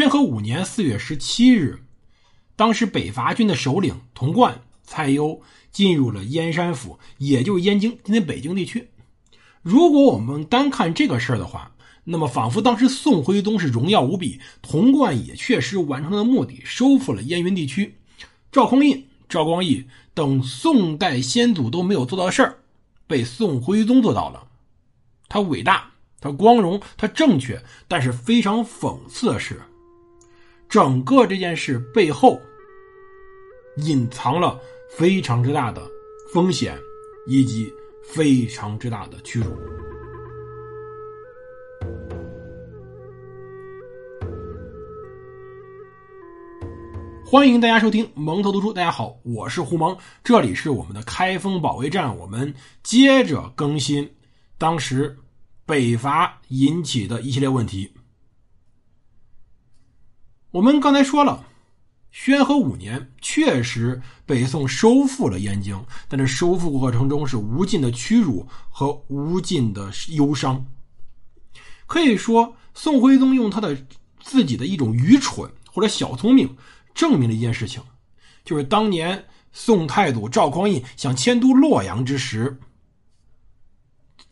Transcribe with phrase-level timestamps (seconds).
[0.00, 1.80] 宣和五年四月十七日，
[2.56, 8.88] 当时北伐军的首领童贯、蔡攸进入了燕山府，也就是燕京今天北京地区。
[9.60, 11.72] 如果我们单看这个事儿的话，
[12.04, 17.98] 那么仿佛当时宋徽宗是荣耀无比，童贯也确实完成了目的，收复了燕云地区。
[18.50, 22.58] 赵匡胤、赵光义等宋代先祖都没有做到的事儿，
[23.06, 24.48] 被宋徽宗做到了。
[25.28, 25.90] 他伟大，
[26.22, 29.60] 他光荣，他正确，但是非常讽刺的是。
[30.70, 32.40] 整个这件事背后，
[33.78, 34.56] 隐藏了
[34.88, 35.82] 非常之大的
[36.32, 36.78] 风险，
[37.26, 37.74] 以及
[38.04, 39.46] 非常之大的屈辱。
[47.26, 54.08] 欢迎大家收听蒙头读书，大家好，我是胡蒙，这里是我们的开封保卫战，我们接着更新
[54.56, 55.18] 当时
[55.66, 57.90] 北伐引起的一系列问题。
[60.52, 61.44] 我们刚才说了，
[62.10, 70.66] 宣和五年确实北宋收复了燕京，但这收复过程中是无尽的屈辱和无尽的忧伤。
[71.86, 73.76] 可以说，宋徽宗用他的
[74.20, 76.56] 自己的一种愚蠢或者小聪明，
[76.94, 77.80] 证明了一件事情，
[78.44, 82.58] 就是当年宋太祖赵匡胤想迁都洛阳之时，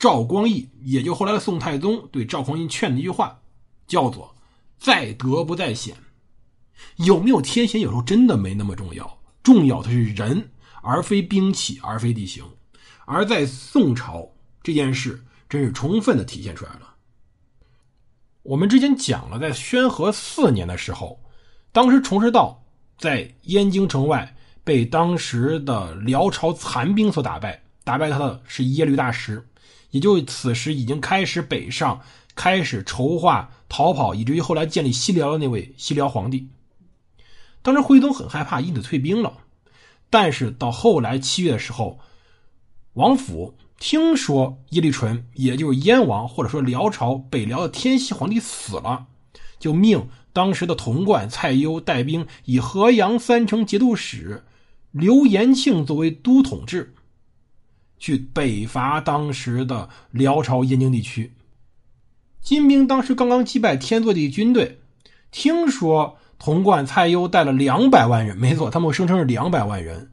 [0.00, 3.40] 赵光义也就后来的宋太宗对赵匡胤劝的一句话，
[3.86, 4.34] 叫做
[4.80, 5.96] “在德不在险”。
[6.96, 10.50] 有没有天险，有时候真的没那么重要，重要的是人，
[10.82, 12.44] 而非兵器，而非地形。
[13.06, 14.28] 而在宋朝，
[14.62, 16.94] 这件事真是充分的体现出来了。
[18.42, 21.20] 我们之前讲了，在宣和四年的时候，
[21.72, 22.62] 当时崇师道
[22.98, 29.46] 在燕京城外被当时的辽朝残兵所打败，打败他的是耶律大石，
[29.90, 32.00] 也就此时已经开始北上，
[32.34, 36.48] 开始筹划逃跑，以至于后来建立西辽的那位西辽皇帝。
[37.62, 39.38] 当时徽宗很害怕，因此退兵了。
[40.10, 41.98] 但是到后来七月的时候，
[42.94, 49.06] 王府听说耶律淳，也就是燕王或者说辽朝北辽的天锡皇帝死了，
[49.58, 54.44] 就命当时的童贯、蔡攸带兵以河阳三城节度使
[54.92, 56.94] 刘延庆作为都统制，
[57.98, 61.34] 去北伐当时的辽朝燕京地区。
[62.40, 64.80] 金兵当时刚刚击败天祚帝军队，
[65.30, 66.16] 听说。
[66.38, 70.12] 童贯、蔡攸带了两百万人，没错，他们声称是两百万人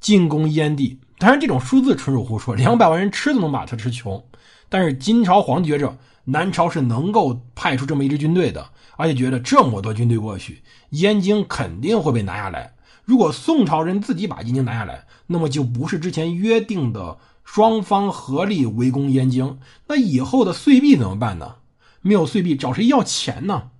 [0.00, 1.00] 进攻燕地。
[1.18, 4.24] 当然，这种数字纯属胡说，两百万人吃都能把他吃穷。
[4.68, 12.74] 但是金朝皇帝觉着南朝是能够派出这么一支军队的，而且觉得这么多军队过去，燕京肯定会被拿下来。
[13.04, 19.58] 如果宋朝人自己把燕京拿下来，那么就不是之前约定的双方合力围攻燕京。
[19.86, 21.54] 那以后的岁币怎么办呢？
[22.02, 23.70] 没有岁币，找谁要钱呢？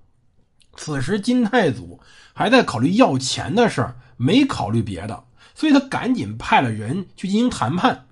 [0.78, 2.00] 此时金太祖
[2.32, 5.24] 还在考虑要钱的事儿，没考虑别的，
[5.54, 8.06] 所以他赶紧派了人去进行谈判。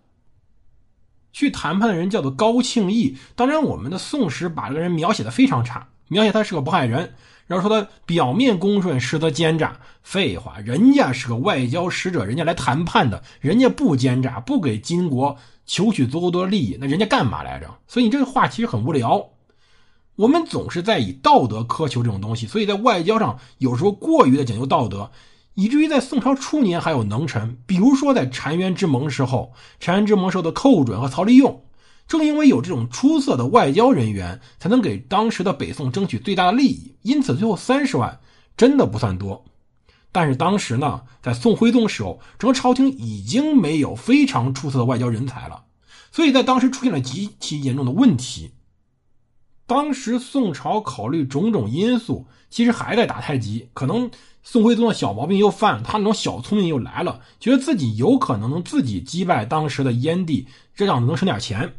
[1.32, 7.14] 去谈判的人叫做高庆义，当然我们的《宋史》把这个人描写的非常差，描写他是个不害人，
[7.46, 9.78] 然后说他表面恭顺，实则奸诈。
[10.02, 17.66] 废话，人家是个外交使者，人家来谈判的，人家不奸诈，不给金国求取足够多的利益，那人家干嘛来着？
[17.86, 19.28] 所以你这个话其实很无聊。
[20.16, 25.10] 我们总是在以道德苛求这种东西，所以在外交上有时候过于的讲究道德，
[25.54, 31.62] 以至于在宋朝初年还有能臣，比如说在澶渊之盟时候，澶渊之盟时候的寇准和曹利用，
[32.08, 36.94] 正因为有这种出色的外交人员，才能给当时的北宋争取最大的利益。
[37.02, 38.18] 因此，最后三十万
[38.56, 39.44] 真的不算多。
[40.12, 45.64] 但是当时呢，在宋徽宗时候，整个朝廷已经没有非常出色的外交人才了，
[46.10, 48.52] 所以在当时出现了极其严重的问题。
[49.66, 53.68] 当时宋朝考虑种种因素，其实还在打太极。
[53.74, 54.10] 可能
[54.42, 61.74] 宋徽宗的小毛病又犯了，他那种小聪明又来了，觉得自己有可能能自己击败当时的燕帝，这样能省点钱。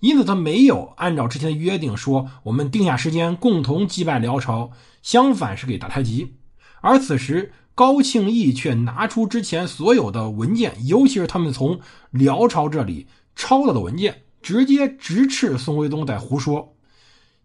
[0.00, 4.70] 因此，他没有按照之前的约定说我们定下时间共同击败辽朝，
[5.02, 6.34] 相反是给打太极。
[6.82, 16.74] 而此时高庆义却拿出之前所有的文件，尤其是他们从辽朝这里抄到的文件，直接直斥宋徽宗在胡说。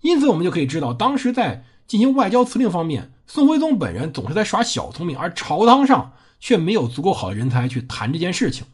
[0.05, 8.67] 因此，我们就可以知道，当时在进行外交辞令方面，宋徽宗本人总是在耍小聪明，而朝堂上却没有足够好的人才去谈这件事情。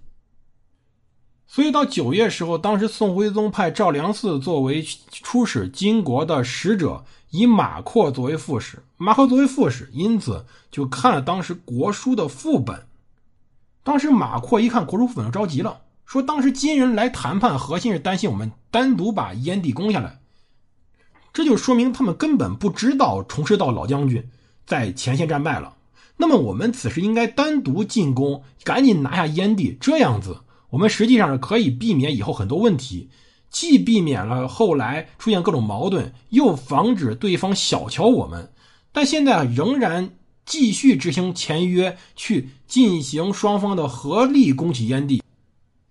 [1.47, 8.83] 所以到九月时候，当时宋徽宗派赵良嗣作为出使金国的使者，以马扩作为副使。
[8.97, 12.87] 马扩作为副使，因此就看了当时国书的副本。
[13.83, 20.17] 当时马扩一看国书副本，就着急了，说：“当时金人来谈判，核心是担心我们单独把燕地攻下来。”
[21.33, 24.29] 这就说明他们根本不知道崇师道老将军
[24.65, 25.75] 在前线战败了。
[26.17, 33.09] 那么我们此时应该单独进攻，赶紧拿下燕地，这样子我们实际上是可以避免以后很多问题，
[33.49, 38.51] 既避免了后来出现各种矛盾，又防止对方小瞧我们。
[38.91, 40.11] 但现在仍然
[40.45, 45.23] 继续执行前约，去进行双方的合力攻取燕地。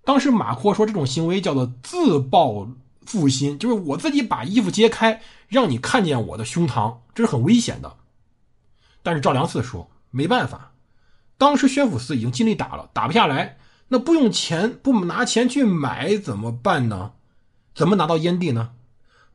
[0.05, 2.69] 当时马阔说这种行为叫做自报
[3.11, 7.97] 负心，就是我自己把衣服揭开，让你看见我的胸膛，这是很危险的。
[9.03, 9.91] 但是赵良嗣说。
[10.13, 10.73] 没办法，
[11.39, 17.13] 当时宣抚司已经尽力打了，打不下来，那不用钱，不拿钱去买怎么办呢？
[17.77, 18.73] 怎么拿到燕地呢？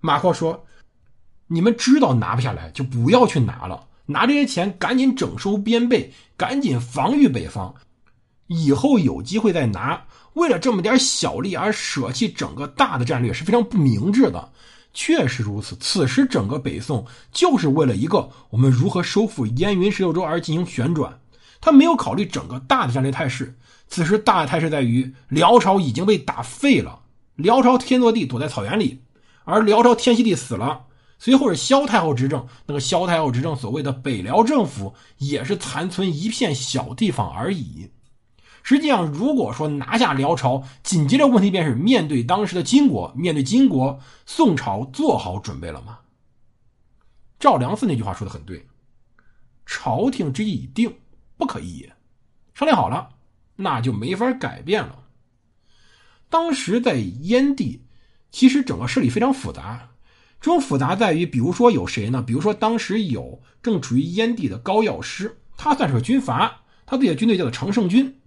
[0.01, 0.65] 马阔说
[1.47, 7.73] ：“你们知道拿不下来，就不要去拿了，拿这些钱赶紧整收边备，赶紧防御北方，
[8.47, 10.05] 以后有机会再拿。
[10.35, 14.49] 为了这么点小利而舍弃整个大的战略是非常不明智的。”
[14.97, 15.75] 确实如此。
[15.81, 21.19] 此时，整个北宋就是为了一个我们如何收复燕云十六州而进行旋转，
[21.59, 23.57] 他没有考虑整个大的战略态势。
[23.89, 27.01] 此时，大的态势在于辽朝已经被打废了，
[27.35, 29.01] 辽朝天祚帝躲在草原里，
[29.43, 30.83] 而辽朝天祚帝死了。
[31.19, 37.89] 随后是萧太后执政，那个萧太后执政，所谓的北辽政府也是残存一片小地方而已。
[38.67, 45.99] 实际上，如果说拿下辽朝，紧接着问题便是面对当时的金国，面对金国，宋朝做好准备了吗？
[47.39, 48.65] 赵良嗣那句话说的很对，
[49.67, 50.91] 朝廷之意已定，
[51.37, 51.93] 不可一也。
[52.55, 53.09] 商量好了，
[53.55, 54.97] 那就没法改变了。
[56.27, 57.83] 当时在燕地，
[58.31, 59.89] 其实整个势力非常复杂，
[60.41, 62.23] 这种复杂在于，比如说有谁呢？
[62.25, 68.19] 比如说当时有正处于燕地的高药师，他算是个军阀，他自己的军队叫做常胜军。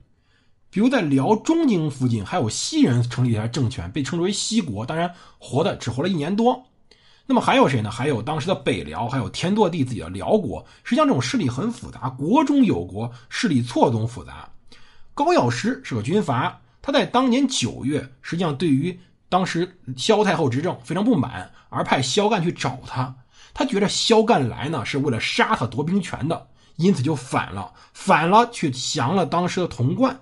[0.70, 4.84] 比如在辽中京附近，还有西人成立一下政权，被称之为西国。
[4.84, 6.62] 当然，活的只活了一年多。
[7.26, 7.90] 那么还有谁呢？
[7.90, 10.64] 还有当时的北辽，还有天祚帝自己的辽国。
[10.82, 14.48] 实际上，这种势力很复杂，国中有国，势力错综复杂。
[15.14, 18.98] 高药师是个军阀，他在当年九月，实际上对于
[19.28, 23.14] 当时萧太后执政非常不满，而派萧干去找他。
[23.52, 30.18] 他觉得萧干来呢是为了杀他夺兵权的，因此就反了，反了去降了当时的童贯。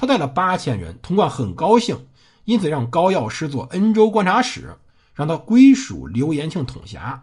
[0.00, 2.06] 他带了八千人，童贯很高兴，
[2.46, 4.74] 因此让高药师做恩州观察使，
[5.12, 7.22] 让他归属刘延庆统辖。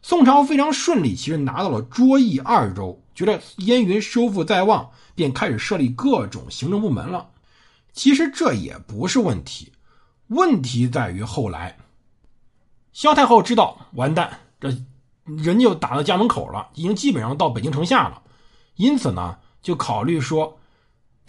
[0.00, 7.28] 宋朝非常顺利，其实拿到了涿益二州，觉得燕云收复在望，便开始设立各种行政部门了。
[7.92, 9.70] 其实这也不是问题，
[10.28, 11.76] 问题在于后来，
[12.94, 14.74] 萧太后知道完蛋，这
[15.26, 18.22] 人就打到家门口了，已经基本上到北京城下了，
[18.76, 20.56] 因此呢，就考虑说。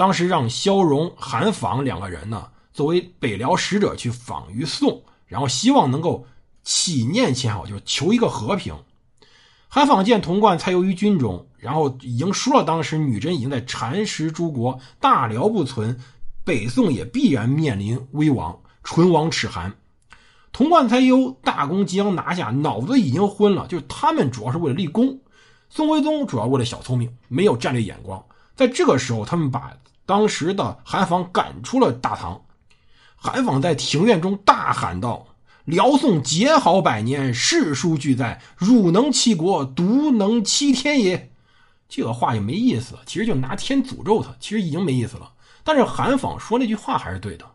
[0.01, 6.25] 当时让萧荣、韩访两个人呢，作为北辽使者去访于宋，然后希望能够
[6.63, 8.75] 祈念签好，就是求一个和平。
[9.67, 15.95] 韩访见童贯才由于军中，然后已经说了，当时女真已经在蚕食诸国，大辽不存，
[16.43, 19.71] 北宋也必然面临危亡，唇亡齿寒。
[20.51, 23.67] 童贯才游大功即将拿下，脑子已经昏了。
[23.67, 25.19] 就是他们主要是为了立功，
[25.69, 28.25] 宋徽宗主要为了小聪明，没有战略眼光。
[28.55, 29.71] 在这个时候，他们把。
[30.05, 32.43] 当时的韩访赶出了大唐，
[33.15, 35.27] 韩访在庭院中大喊道
[35.63, 41.31] ：“辽宋结好百年，世书俱在，汝能欺国，独能欺天也。”
[41.87, 45.31] 这个话就没意思，其实就拿天诅咒他，其实已经没意思了。
[45.63, 47.45] 但是韩访说那句话还是对的：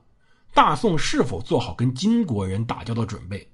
[0.54, 3.50] 大宋是否做好跟金国人打交道准备？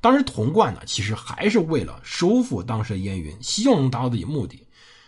[0.00, 4.66] 当时童贯呢，其实还是为了收复当时的燕云，希望能达到自己目的。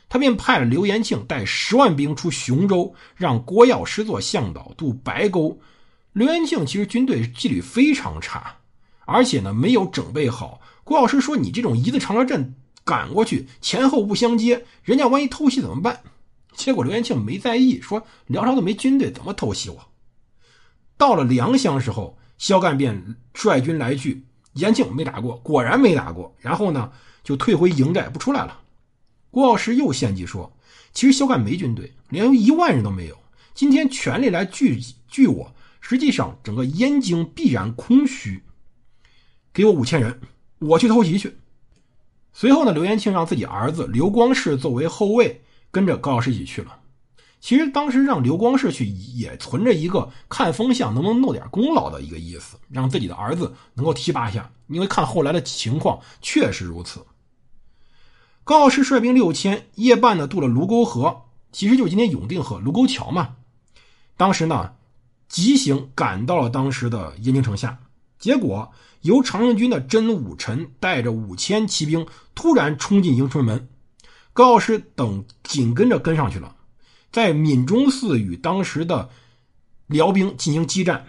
[0.09, 5.59] 他便派了刘延庆带十万兵出雄州，让郭药师做向导渡白沟。
[6.13, 8.57] 刘延庆其实军队纪律非常差，
[9.05, 10.61] 而且呢没有整备好。
[10.85, 16.01] 郭药师说：“你这种一字长蛇阵赶过去，前后不相接，人家万一偷袭怎么办？”
[16.55, 19.79] 结果刘延庆没在意，说：“辽朝都没军队，怎么偷袭我？”
[20.97, 26.91] 到了良乡时候，萧干便率军来拒，延庆没打过，果然没打过，然后呢
[27.23, 28.61] 就退回营寨不出来了。
[29.37, 30.50] 郭药师又献计说
[30.95, 33.19] ：“其实萧干没军队，连一万人都没有。
[33.52, 38.43] 今天全力来拒拒我，实际上整个燕京必然空虚。
[39.52, 40.19] 给我五千人，
[40.61, 41.37] 我去偷袭去。”
[42.33, 46.81] 随后呢，刘延庆让自己儿子刘光世作为后卫，跟着高药师一起去了。
[47.38, 54.50] 其实当时让刘光世去，也存着一个看风向能不能弄点功劳的一个意思，让自己的儿子能够提拔一下。
[54.69, 57.05] 因为看后来的情况，确实如此。
[58.47, 63.35] 高傲师率兵六千，夜半呢渡了卢沟河，其实就是今天永定河卢沟桥嘛。
[64.17, 64.75] 当时呢，
[65.26, 67.81] 急行赶到了当时的燕京城下，
[68.21, 73.69] 结果由常胜军的真武臣带着五千骑兵突然冲进迎春门，
[74.33, 76.55] 高傲师等紧跟着跟上去了，
[77.11, 79.11] 在闽中寺与当时的
[79.88, 81.07] 辽兵进行激战。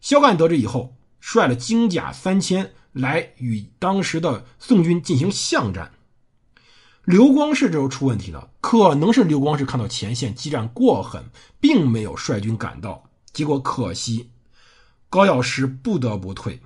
[0.00, 5.92] 萧干得知以后，率了精甲三千来与当时的宋军进行巷战。
[7.08, 14.28] 刘光世这时候出问题了，可能是刘光世看到前线激战过狠，并没有率军赶到，结果可惜。
[15.08, 16.60] 高药师不得不退。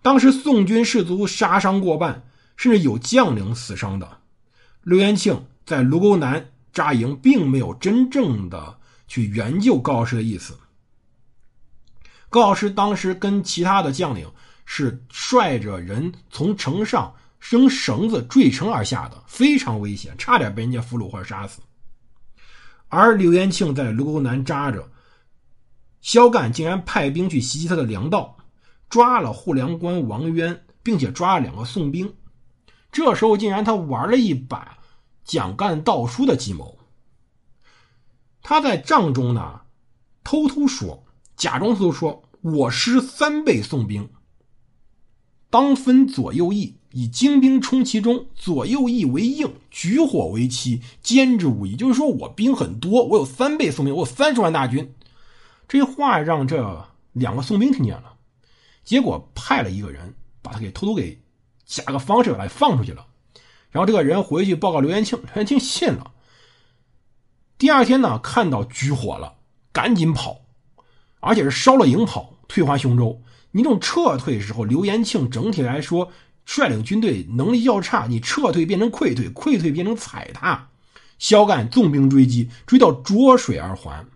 [0.00, 4.18] 当时宋军士卒杀伤过半，甚至有将领死伤的。
[4.84, 8.78] 刘元庆在卢沟南扎营，并没有真正的
[9.08, 10.56] 去援救高药师的意思。
[12.30, 14.30] 高药师当时跟其他的将领
[14.64, 21.60] 是率着人从城上扔绳子坠城而下的，非常危险，差点被人家俘虏或者杀死。
[22.88, 24.88] 而刘元庆在卢沟南扎着。
[26.02, 28.36] 萧干竟然派兵去袭击他的粮道，
[28.88, 32.14] 抓了护粮官王渊，并且抓了两个宋兵。
[32.92, 34.78] 这时候竟然他玩了一把
[35.24, 36.78] 蒋干盗书的计谋。
[38.40, 39.62] 他在帐中呢，
[40.22, 41.04] 偷偷说，
[41.36, 44.08] 假装偷说：“我师三倍宋兵，
[45.50, 54.94] 当分左右翼，以精兵冲其中，左右翼为应，举火为期，歼之无疑。”就是说我兵很多，我有三倍宋兵，我有三十万大军。
[55.68, 58.14] 这话让这两个宋兵听见了，
[58.84, 61.18] 结果派了一个人把他给偷偷给
[61.64, 63.04] 假个方式把他给放出去了。
[63.70, 66.12] 然后这个人回去报告刘元庆，刘元庆信了。
[67.58, 69.34] 第二天呢，看到举火了，
[69.72, 70.40] 赶紧跑，
[71.20, 73.20] 而且是烧了营跑，退还雄州。
[73.50, 76.10] 你这种撤退时候，刘元庆整体来说
[76.46, 80.68] 率领军队能力较差，你撤退变成溃退，溃退变成踩踏。
[81.18, 84.06] 萧干纵兵追击，追到浊水而还。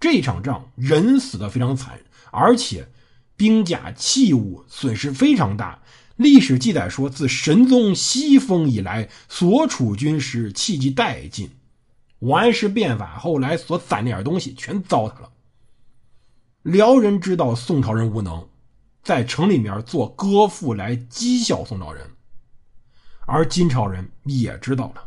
[0.00, 2.00] 这场仗人死的非常惨，
[2.30, 2.88] 而且
[3.36, 5.80] 兵甲器物损失非常大。
[6.16, 11.50] 历史记载说，自神宗西封以来，所处军师气急殆尽。
[12.20, 15.30] 王安石变法后来所攒那点东西全糟蹋了。
[16.62, 18.46] 辽人知道宋朝人无能，
[19.04, 22.10] 在城里面做歌赋来讥笑宋朝人，
[23.26, 25.04] 而金朝人也知道了，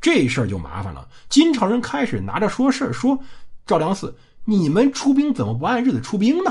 [0.00, 1.08] 这事儿就麻烦了。
[1.28, 3.18] 金朝人开始拿着说事儿说。
[3.64, 4.14] 赵良嗣，
[4.46, 6.50] 你们出兵怎么不按日子出兵呢？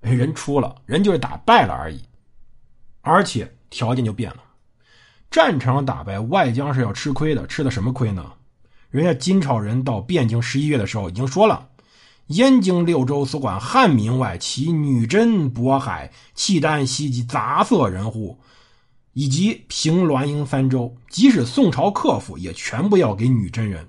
[0.00, 2.02] 哎，人出了，人就是打败了而已，
[3.00, 4.42] 而且条件就变了。
[5.30, 8.32] 战场上打败外江是要吃亏的，吃的什么亏呢？
[8.90, 11.68] 人家金朝人到汴京十一月的时候已经说了：
[12.28, 18.38] 燕京六州所管汉民外，其女真、渤海、契丹、西及杂色人户，
[19.14, 23.88] 以及平滦营三州，即使宋朝克服，也全部要给女真人。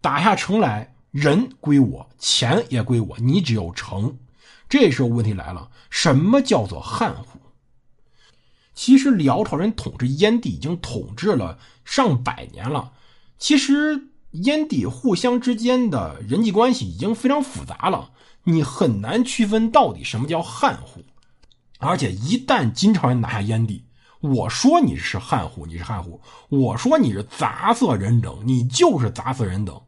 [0.00, 4.18] 打下城来，人归我，钱也归我，你只有城。
[4.68, 7.40] 这时候问题来了，什么叫做汉户？
[8.74, 12.92] 其实辽朝人统治燕地已经统治了上百年了，
[13.38, 18.10] 其实燕地互相之间的人际关系已经非常复杂了，
[18.44, 21.04] 你很难区分到底什么叫汉户。
[21.78, 23.84] 而且一旦金朝人拿下燕地，
[24.20, 29.80] 我说你是汉户，你是汉户；我说你是杂色人等，你就是杂色人等。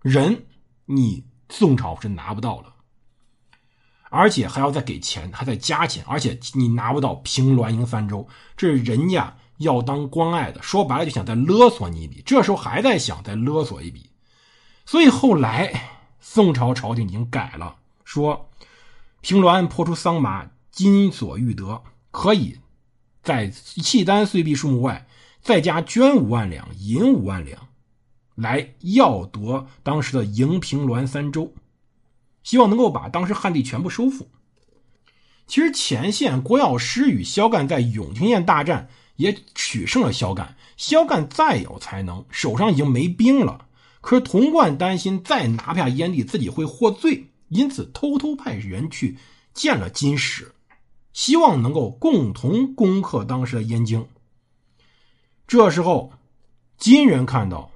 [0.00, 0.46] 人，
[0.86, 2.72] 你宋朝是拿不到了，
[4.10, 12.22] 而且还要再给钱，还在加钱，而且你拿不到平滦营三州，这是人家要当关爱的，说白了就想再勒索你一笔。
[12.24, 14.10] 这时候还在想再勒索一笔，
[14.86, 18.48] 所以后来宋朝朝廷已经改了，说
[19.20, 22.58] 平滦破除桑麻，金所欲得，可以
[23.22, 25.06] 在契丹岁币数目外
[25.40, 27.68] 再加捐五万两，银五万两。
[28.34, 31.52] 来要夺当时的营平滦三州，
[32.44, 34.30] 希望能够把当时汉地全部收复。
[35.48, 43.66] 其实前线郭药师与萧干在永清县大战也取胜了萧干，萧干再有才能，手上已经没兵了。
[44.00, 49.18] 可是童贯担心再拿不下燕地，自己会获罪，因此偷偷派人去
[49.52, 50.52] 见了金使，
[51.12, 54.06] 希望能够共同攻克当时的燕京。
[55.46, 56.12] 这时候，
[56.78, 57.70] 金人看到。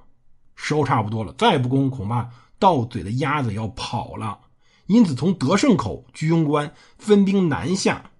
[0.55, 4.39] 时候差不多了，再不攻，恐怕到嘴的鸭子要跑了。
[4.85, 8.11] 因此，从德胜口、居庸关分兵南下。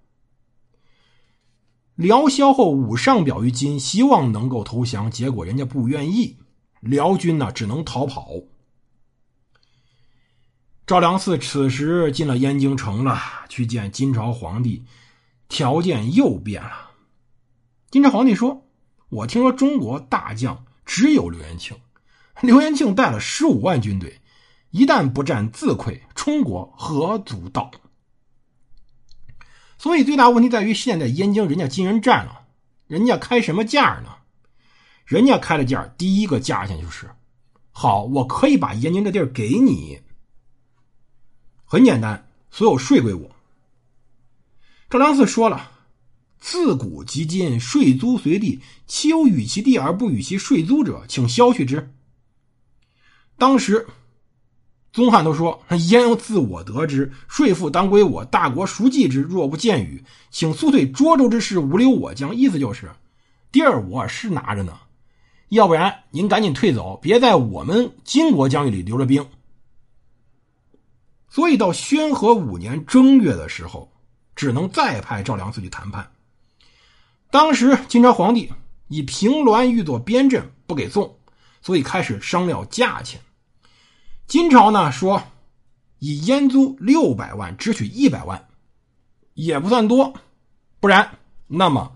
[1.96, 6.38] 辽萧后，武上表于金，希望能够投降，结果人家不愿意，
[6.80, 8.30] 辽军呢只能逃跑。
[10.88, 14.84] 赵良嗣此时进了燕京城了，去见金朝皇帝，
[15.48, 16.92] 条件又变了。
[17.92, 18.66] 金朝皇帝说
[19.10, 21.78] ：“我听说中国大将只有刘元庆。”
[22.42, 24.20] 刘元庆带了十五万军队，
[24.72, 27.70] 一旦不战自溃，冲国何足道？
[29.84, 32.46] 所以最大问题在于，现在燕京人家金人占了，
[32.88, 34.16] 人家开什么价呢？
[35.04, 37.10] 人家开的价，第一个价钱就是：
[37.74, 40.00] 好，我可以把燕京这地儿给你，
[41.66, 43.36] 很简单，所有税归我。
[44.90, 45.70] 赵良嗣说了
[46.40, 51.94] ：“自古及今，税租随地，岂有与其地而不与其税租者，请削去之。”
[53.38, 53.86] 当时。
[54.94, 55.60] 宗翰都说
[55.90, 57.12] ：“焉自我得之？
[57.28, 59.22] 税赋当归我，大国孰计之？
[59.22, 62.92] 若不见与，请速退涿州之事，无留我将。”意思就是，
[63.52, 64.78] 地儿我是拿着呢，
[65.50, 69.28] 要不然您赶紧退走，别在我们金国疆域里留着兵。
[71.28, 73.92] 所以到宣和五年正月的时候，
[74.36, 76.08] 只能再派赵良嗣去谈判。
[77.32, 78.54] 当时金朝皇帝
[78.90, 81.18] 以平滦欲作边镇，不给送，
[81.64, 83.20] 所以开始商量价钱。
[84.28, 85.22] 金朝呢说，
[86.00, 88.48] 以燕租六百万，只取一百万，
[89.34, 90.14] 也不算多。
[90.80, 91.96] 不然，那么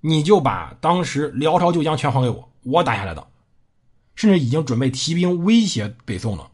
[0.00, 3.26] 你就把当时辽朝旧疆全还给我，我打下来的。
[4.14, 6.48] 甚至已经准备提兵威胁北宋了。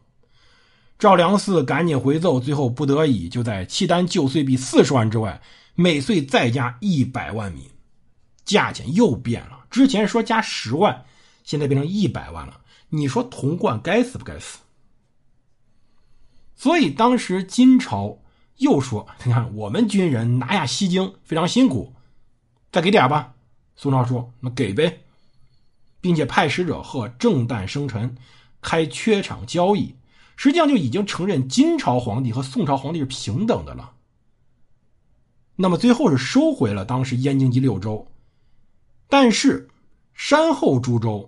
[0.97, 5.39] 赵良嗣赶紧回奏，最后不得已就在契丹旧岁币四十万之外，
[5.75, 7.63] 每岁再加一百万民，
[8.43, 9.65] 价钱又变了。
[9.69, 11.05] 之前说加十万，
[11.43, 12.59] 现在变成一百万了。
[12.89, 14.57] 你说童贯该死不该死？
[16.61, 18.19] 所以当时金朝
[18.57, 21.91] 又说：“你看，我们军人拿下西京非常辛苦，
[22.71, 23.33] 再给点吧。”
[23.75, 25.01] 宋朝说：“那给呗，
[25.99, 28.15] 并且派使者和正旦生辰，
[28.61, 29.95] 开缺场交易，
[30.35, 33.93] 实际上就已经承认金朝皇帝和宋朝皇帝是平等的了。
[35.55, 38.07] 那么最后是收回了当时燕京及六州，
[39.07, 39.67] 但是
[40.13, 41.27] 山后诸州。”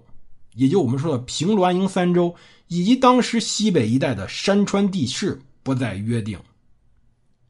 [0.53, 2.35] 也就我们说的平滦营三州，
[2.67, 6.39] 以及当时西北一带的山川地势不再约定。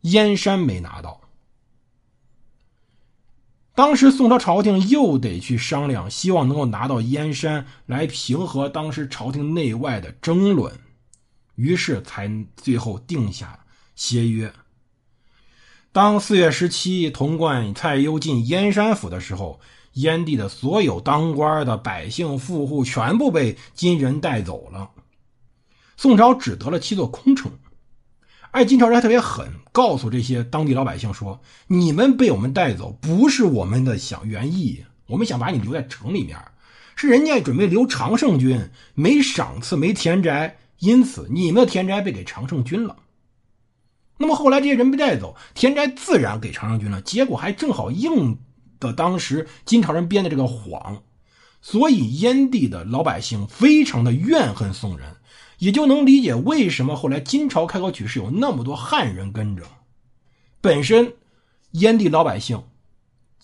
[0.02, 1.22] 燕山没拿到，
[3.74, 10.74] 当时宋朝朝廷又得去商量，希望能够拿到燕山来平和当时朝廷内外的争论，
[11.56, 14.54] 于是才最后定下协约。
[15.92, 19.60] 当四月十七，童贯、蔡攸进燕山府的时候。
[19.98, 24.90] 燕地的所有当官的百姓富户全部被金人带走了，
[25.98, 27.52] 宋朝只得了七座空城。
[28.52, 36.38] 而金朝人还特别狠，告诉这些当地老百姓说：“你们被我们带走，不是我们的想原意，我们想把你留在城里面，
[36.96, 42.98] 是人家准备留常胜军，没赏赐，没田宅，因此你们的田宅被给常胜军了。
[44.18, 48.38] 那么后来这些人被带走，田宅自然给常胜军了，结果还正好应。”
[48.84, 51.02] 的当时金朝人编的这个谎，
[51.62, 55.16] 所以燕地的老百姓非常的怨恨宋人，
[55.64, 59.64] 也就能理解为什么后来金朝开国举事有那么多汉人跟着。
[60.60, 61.14] 本身
[61.72, 62.62] 燕地老百姓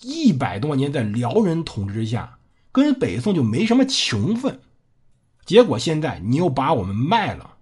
[0.01, 2.37] 一百多年在辽人统治之下，
[2.73, 4.59] 跟北宋就没什么情分，
[5.45, 7.55] 结果现在你又把我们卖了，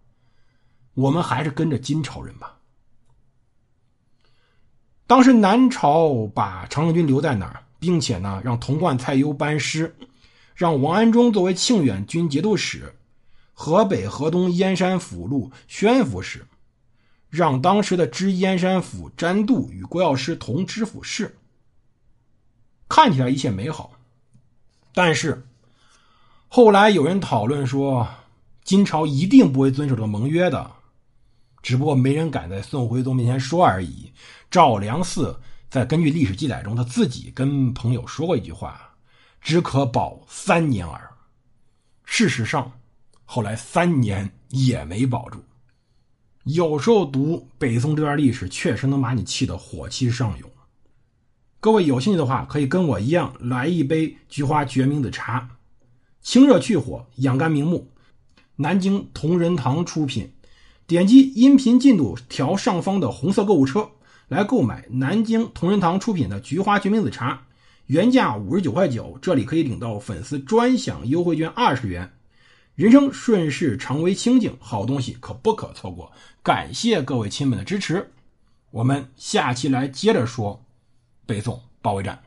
[0.95, 2.57] 我们还是跟着金朝人吧。
[5.05, 7.63] 当时南朝把常胜军留在哪儿？
[7.77, 9.95] 并且呢，让童贯、蔡攸班师，
[10.55, 12.91] 让王安忠作为庆远军节度使，
[13.59, 16.45] 河北、河东燕山府路宣抚使，
[17.27, 21.35] 让当时的知燕山府詹度与郭药师同知府事。
[22.87, 23.93] 看起来一切美好，
[24.93, 25.43] 但是
[26.47, 28.07] 后来有人讨论说，
[28.63, 30.71] 金朝一定不会遵守这个盟约的，
[31.63, 34.13] 只不过没人敢在宋徽宗面前说而已。
[34.51, 35.35] 赵良嗣。
[35.69, 38.95] 在根据历史记载中，他自己跟朋友说过一句话
[39.41, 41.11] ：“只可保三年耳。”
[42.05, 42.76] 事实上，
[43.29, 45.43] 后来三年也没保住。
[46.45, 50.49] 有时候读北宋这段历史，确实能把你气得火气上涌。
[51.59, 55.49] 各位有兴趣的话，可以跟我一样来一杯菊花决明子茶，
[56.21, 57.91] 清热去火，养肝明目。
[58.55, 60.31] 南京同仁堂出品，
[60.87, 63.89] 点击音频进度条上方的红色购物车。
[64.29, 67.45] 来购买南京同仁堂出品的菊花决明子茶，
[67.87, 72.16] 原价五十九块九，这里可以领到粉丝专享优惠券二十元。
[72.77, 76.11] 人生顺势成为清静，好东西可不可错过。
[76.43, 78.11] 感谢各位亲们的支持，
[78.69, 80.63] 我们下期来接着说
[81.25, 82.26] 北宋包围战。